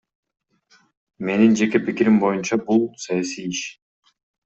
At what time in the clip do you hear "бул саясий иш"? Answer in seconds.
2.71-3.67